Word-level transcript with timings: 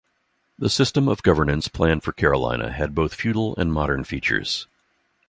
The 0.57 0.71
system 0.71 1.07
of 1.07 1.21
governance 1.21 1.67
planned 1.67 2.01
for 2.01 2.11
Carolina 2.11 2.71
had 2.71 2.95
both 2.95 3.13
feudal 3.13 3.55
and 3.57 3.71
modern 3.71 4.03
features. 4.03 4.65